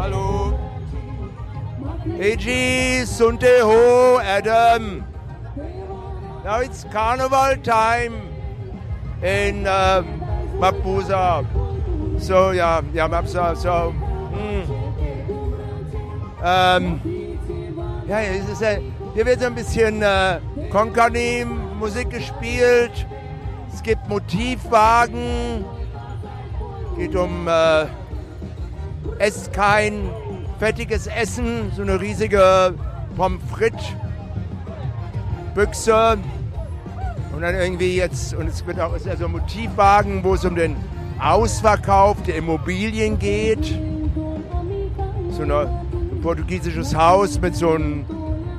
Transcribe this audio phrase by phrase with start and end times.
[0.00, 0.58] Hallo.
[2.18, 5.04] Eiji, Sunte Ho, Adam.
[6.42, 8.14] Now it's carnival time
[9.22, 10.02] in uh,
[10.58, 11.44] Mapusa.
[12.18, 13.92] So, ja, ja, Mapsa, so.
[14.32, 14.62] Mm.
[16.42, 17.00] Ähm,
[18.08, 18.64] ja, es ist
[19.12, 20.40] hier wird so ein bisschen äh,
[20.70, 23.06] Konkani-Musik gespielt.
[23.70, 25.62] Es gibt Motivwagen.
[26.96, 27.84] Geht um äh,
[29.20, 30.08] esst kein
[30.58, 32.74] fettiges Essen, so eine riesige
[33.16, 33.84] Pommes frites
[35.54, 36.18] Büchse.
[37.34, 40.44] Und dann irgendwie jetzt, und es wird auch, ist ja so ein Motivwagen, wo es
[40.44, 40.74] um den
[41.20, 43.78] Ausverkauf der Immobilien geht.
[45.30, 45.60] So eine,
[45.92, 48.06] ein portugiesisches Haus mit so einem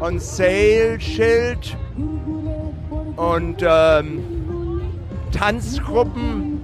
[0.00, 1.76] On-Sale-Schild.
[3.16, 4.22] Und ähm,
[5.30, 6.60] Tanzgruppen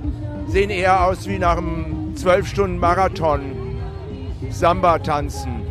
[0.48, 3.53] sehen eher aus wie nach einem 12-Stunden-Marathon.
[4.50, 5.62] Samba tanzen.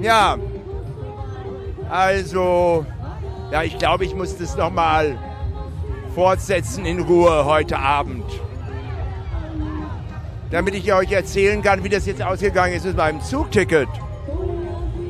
[0.00, 0.36] Ja,
[1.90, 2.86] also,
[3.50, 5.18] ja, ich glaube, ich muss das nochmal
[6.14, 8.24] fortsetzen in Ruhe heute Abend.
[10.50, 13.88] Damit ich euch erzählen kann, wie das jetzt ausgegangen ist mit meinem Zugticket.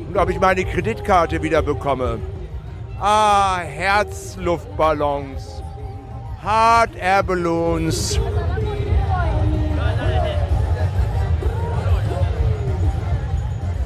[0.07, 2.19] Und ob ich meine Kreditkarte wieder bekomme.
[2.99, 5.61] Ah, Herzluftballons.
[6.43, 8.19] Hard Air Balloons.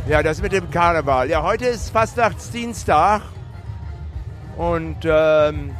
[0.09, 1.29] Ja, das mit dem Karneval.
[1.29, 3.21] Ja, heute ist Fastnachtsdienstag
[4.57, 5.75] und ähm,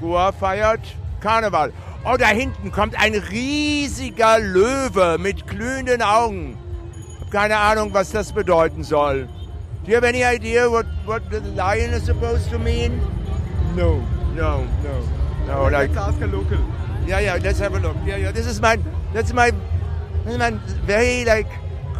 [0.00, 0.80] Goa feiert
[1.20, 1.72] Karneval.
[2.04, 6.58] Oh, da hinten kommt ein riesiger Löwe mit glühenden Augen.
[7.12, 9.28] Ich habe keine Ahnung, was das bedeuten soll.
[9.84, 13.00] Do you have any idea what, what the lion is supposed to mean?
[13.76, 14.02] No.
[14.34, 15.46] No, no.
[15.46, 16.58] No, like, Let's ask a local.
[17.06, 17.94] yeah, yeah, let's have a look.
[18.04, 18.76] Yeah, yeah, this is my,
[19.12, 19.52] that's my,
[20.24, 20.50] this is my
[20.84, 21.46] very, like,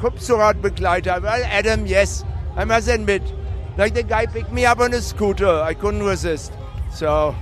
[0.00, 1.22] Kupsurat-Begleiter.
[1.22, 2.24] Well, Adam, yes,
[2.56, 3.22] I must admit.
[3.76, 5.60] Like, the guy picked me up on a scooter.
[5.62, 6.52] I couldn't resist.
[6.92, 7.34] So,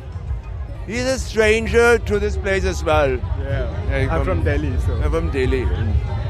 [0.86, 3.10] he's a stranger to this place as well.
[3.40, 3.68] Yeah.
[3.90, 4.94] I'm come- from Delhi, so.
[4.94, 5.66] I'm from Delhi.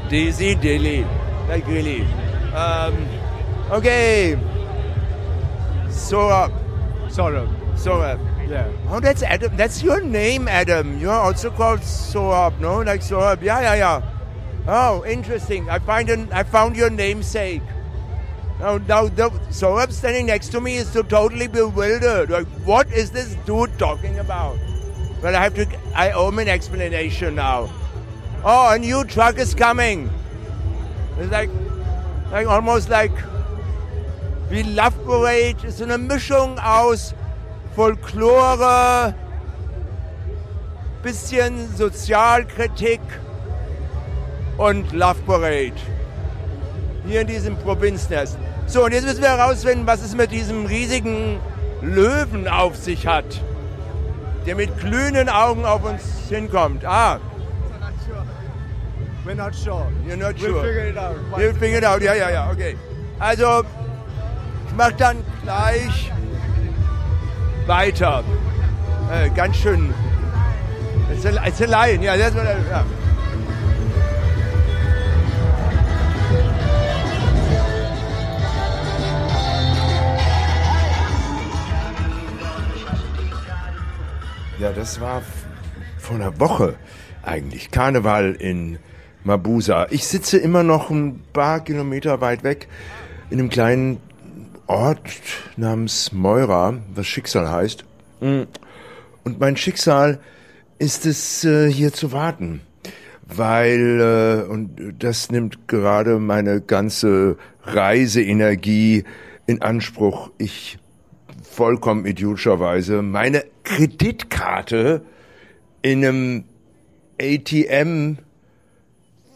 [0.09, 1.05] Daisy Delhi.
[1.47, 2.01] Like, really.
[2.53, 2.95] Um,
[3.71, 4.37] okay.
[5.87, 6.51] Sorab.
[7.07, 7.49] Saurabh.
[7.75, 8.19] Sorab.
[8.49, 8.67] Yeah.
[8.89, 9.55] Oh, that's Adam.
[9.55, 10.99] That's your name, Adam.
[10.99, 12.81] You're also called Soab, no?
[12.81, 13.41] Like Soab.
[13.41, 14.01] Yeah, yeah, yeah.
[14.67, 15.69] Oh, interesting.
[15.69, 17.61] I find an, I found your namesake.
[18.59, 22.29] Now, now the Soab standing next to me is so totally bewildered.
[22.29, 24.57] Like, what is this dude talking about?
[25.21, 25.67] But I have to.
[25.95, 27.69] I owe him an explanation now.
[28.45, 30.09] Oh, a new truck is coming.
[31.17, 31.49] It's like,
[32.31, 33.11] like almost like
[34.49, 37.15] wie Love Parade so eine Mischung aus
[37.75, 39.15] Folklore,
[41.01, 43.01] bisschen Sozialkritik
[44.57, 45.73] und Love Parade.
[47.05, 48.37] Hier in diesem Provinznest.
[48.67, 51.39] So, und jetzt müssen wir herausfinden, was es mit diesem riesigen
[51.81, 53.41] Löwen auf sich hat,
[54.45, 56.85] der mit glühenden Augen auf uns hinkommt.
[56.85, 57.19] Ah,
[59.25, 59.87] We're not sure.
[60.05, 60.63] you're not We'll sure.
[60.63, 61.15] figure it out.
[61.37, 62.75] We'll figure it out, ja, ja, ja, okay.
[63.19, 63.63] Also,
[64.67, 66.11] ich mach dann gleich
[67.65, 68.23] weiter.
[69.09, 69.93] Äh, ganz schön.
[71.09, 73.02] It's a, it's a lion, ja, that's what I.
[84.83, 85.21] das war
[85.97, 86.75] vor einer Woche
[87.21, 87.71] eigentlich.
[87.71, 88.79] Karneval in
[89.23, 89.87] Mabusa.
[89.91, 92.67] Ich sitze immer noch ein paar Kilometer weit weg
[93.29, 94.01] in einem kleinen
[94.67, 94.99] Ort
[95.55, 97.85] namens Moira, was Schicksal heißt.
[98.19, 98.41] Mm.
[99.23, 100.19] Und mein Schicksal
[100.79, 102.59] ist es, äh, hier zu warten.
[103.21, 109.05] Weil, äh, und das nimmt gerade meine ganze Reiseenergie
[109.45, 110.29] in Anspruch.
[110.37, 110.77] Ich
[111.53, 115.05] vollkommen idiotischerweise meine Kreditkarte
[115.81, 116.43] in einem
[117.21, 118.17] ATM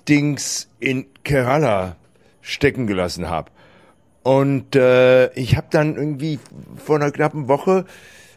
[0.09, 1.95] Dings in Kerala
[2.41, 3.51] stecken gelassen habe.
[4.23, 6.39] Und äh, ich habe dann irgendwie
[6.83, 7.85] vor einer knappen Woche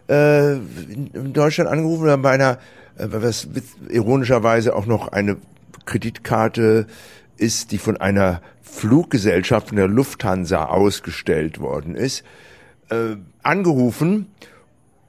[0.09, 2.59] äh, in Deutschland angerufen oder bei einer,
[2.99, 3.49] äh, was
[3.89, 5.37] ironischerweise auch noch eine
[5.87, 6.87] Kreditkarte
[7.37, 12.25] ist, die von einer Fluggesellschaft von der Lufthansa ausgestellt worden ist,
[12.91, 14.27] äh, angerufen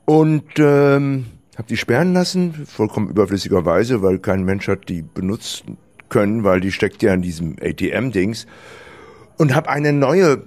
[0.06, 1.26] und ähm,
[1.58, 5.78] habe die sperren lassen, vollkommen überflüssigerweise, weil kein Mensch hat die benutzen
[6.10, 8.48] können, weil die steckt ja in diesem ATM-Dings.
[9.38, 10.40] Und habe eine neue äh,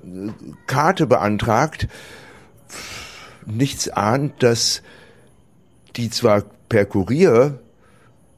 [0.66, 1.88] Karte beantragt.
[3.46, 4.82] Nichts ahnt, dass
[5.96, 7.58] die zwar per Kurier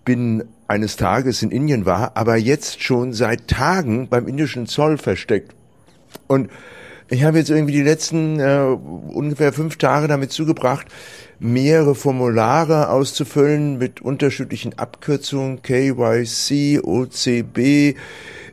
[0.05, 5.55] binnen eines Tages in Indien war, aber jetzt schon seit Tagen beim indischen Zoll versteckt.
[6.27, 6.51] Und
[7.09, 10.87] ich habe jetzt irgendwie die letzten äh, ungefähr fünf Tage damit zugebracht,
[11.39, 17.97] mehrere Formulare auszufüllen mit unterschiedlichen Abkürzungen KYC, OCB,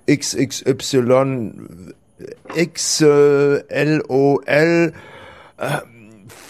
[0.10, 1.52] XXY,
[2.56, 4.92] X, äh, äh,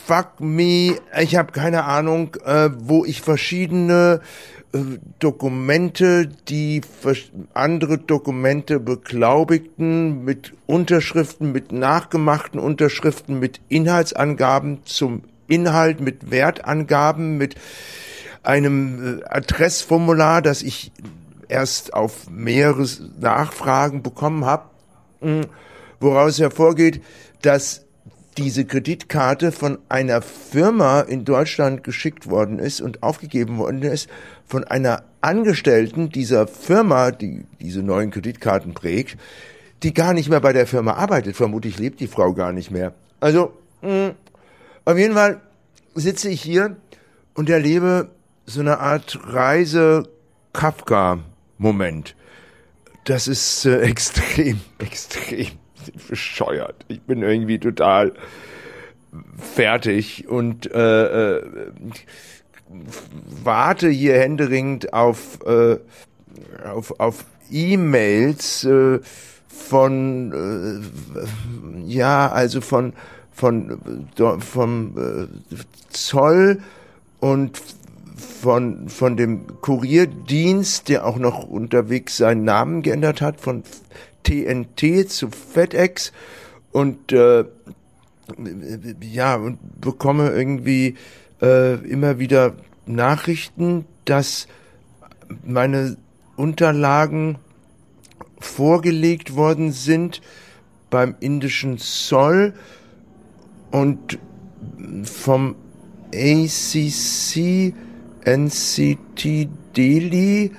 [0.05, 4.21] fuck me, ich habe keine Ahnung, äh, wo ich verschiedene
[5.20, 6.81] Dokumente, die
[7.54, 17.56] andere Dokumente beglaubigten, mit Unterschriften, mit nachgemachten Unterschriften, mit Inhaltsangaben zum Inhalt, mit Wertangaben, mit
[18.42, 20.92] einem äh, Adressformular, das ich
[21.50, 22.88] erst auf mehrere
[23.20, 24.66] Nachfragen bekommen habe,
[25.22, 25.46] hm,
[26.00, 27.04] woraus hervorgeht,
[27.44, 27.82] dass
[28.38, 34.09] diese Kreditkarte von einer Firma in Deutschland geschickt worden ist und aufgegeben worden ist,
[34.45, 39.18] von einer Angestellten dieser Firma, die diese neuen Kreditkarten prägt,
[39.83, 41.35] die gar nicht mehr bei der Firma arbeitet.
[41.35, 42.94] Vermutlich lebt die Frau gar nicht mehr.
[43.19, 44.12] Also, mh, hm,
[44.86, 45.39] auf jeden Fall
[45.95, 46.75] sitze ich hier
[47.33, 48.09] und erlebe
[48.45, 52.15] so eine Art Reise-Kafka-Moment.
[53.06, 55.62] Das ist äh, extrem, extrem
[56.07, 56.85] bescheuert.
[56.88, 58.13] Ich bin irgendwie total
[59.38, 61.44] fertig und äh, äh,
[63.44, 65.77] warte hier händeringend auf, äh,
[66.65, 69.00] auf, auf E-Mails äh,
[69.47, 70.81] von,
[71.15, 72.94] äh, ja, also von,
[73.31, 74.09] von,
[74.39, 75.56] vom äh,
[75.89, 76.62] Zoll
[77.19, 77.62] und
[78.24, 83.64] von, von dem Kurierdienst, der auch noch unterwegs seinen Namen geändert hat, von
[84.24, 86.12] TNT zu FedEx
[86.72, 87.46] und äh,
[89.02, 90.96] ja, und bekomme irgendwie
[91.42, 92.56] äh, immer wieder
[92.86, 94.48] Nachrichten, dass
[95.44, 95.98] meine
[96.36, 97.38] Unterlagen
[98.40, 100.22] vorgelegt worden sind
[100.90, 102.54] beim indischen Zoll
[103.72, 104.20] und
[105.04, 105.56] vom
[106.14, 107.74] ACC
[108.25, 110.52] NCT Delhi,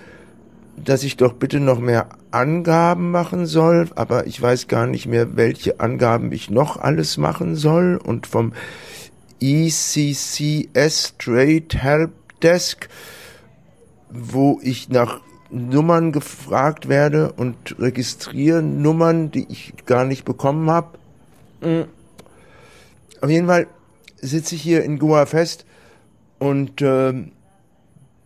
[0.77, 5.37] dass ich doch bitte noch mehr Angaben machen soll, aber ich weiß gar nicht mehr,
[5.37, 8.53] welche Angaben ich noch alles machen soll und vom
[9.41, 12.13] ECCS Trade Help
[12.43, 12.89] Desk,
[14.11, 15.21] wo ich nach
[15.51, 20.99] Nummern gefragt werde und registriere Nummern, die ich gar nicht bekommen habe.
[23.21, 23.67] Auf jeden Fall
[24.21, 25.65] sitze ich hier in Goa fest
[26.39, 27.15] und äh,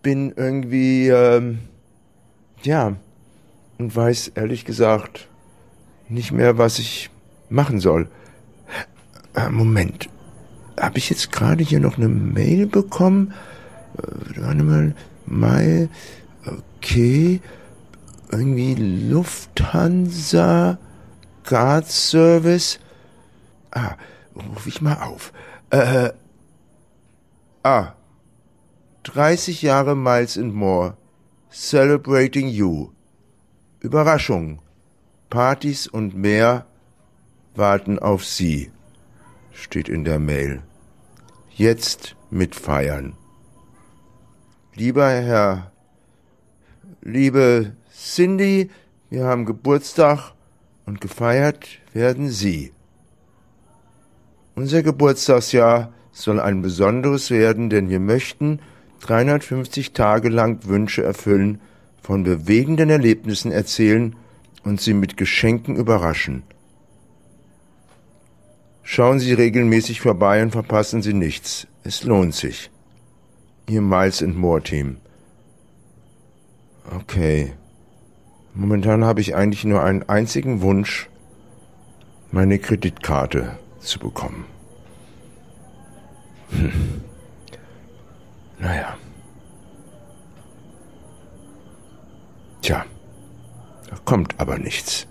[0.02, 1.56] bin irgendwie, äh,
[2.62, 2.96] ja,
[3.78, 5.28] und weiß ehrlich gesagt
[6.08, 7.10] nicht mehr, was ich
[7.48, 8.08] machen soll.
[9.34, 10.08] Äh, Moment,
[10.78, 13.34] habe ich jetzt gerade hier noch eine Mail bekommen?
[13.96, 14.94] Äh, warte mal,
[15.26, 15.88] Mai,
[16.78, 17.40] okay,
[18.30, 18.74] irgendwie
[19.10, 20.78] Lufthansa,
[21.44, 22.78] Guard Service.
[23.70, 23.96] Ah,
[24.34, 25.32] ruf ich mal auf.
[25.70, 26.10] Äh,
[27.62, 27.92] ah,
[29.08, 30.94] 30 Jahre Miles and More,
[31.50, 32.90] Celebrating You.
[33.80, 34.58] Überraschung,
[35.30, 36.66] Partys und mehr
[37.54, 38.70] warten auf Sie,
[39.52, 40.62] steht in der Mail
[41.54, 43.14] jetzt mitfeiern.
[44.74, 45.72] Lieber Herr,
[47.00, 48.70] liebe Cindy,
[49.08, 50.32] wir haben Geburtstag
[50.84, 52.72] und gefeiert werden Sie.
[54.54, 58.60] Unser Geburtstagsjahr soll ein besonderes werden, denn wir möchten
[59.00, 61.60] 350 Tage lang Wünsche erfüllen,
[62.02, 64.16] von bewegenden Erlebnissen erzählen
[64.64, 66.42] und Sie mit Geschenken überraschen.
[68.82, 71.66] Schauen Sie regelmäßig vorbei und verpassen Sie nichts.
[71.84, 72.70] Es lohnt sich.
[73.68, 74.96] Ihr Miles and More Team.
[76.96, 77.52] Okay.
[78.54, 81.08] Momentan habe ich eigentlich nur einen einzigen Wunsch,
[82.32, 84.46] meine Kreditkarte zu bekommen.
[86.50, 87.07] Hm.
[88.68, 88.98] Naja.
[92.60, 92.84] Tja,
[93.88, 95.06] da kommt aber nichts.